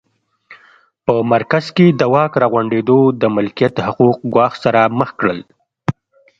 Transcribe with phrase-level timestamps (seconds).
[1.05, 5.39] په مرکز کې د واک راغونډېدو د ملکیت حقوق ګواښ سره مخ کړل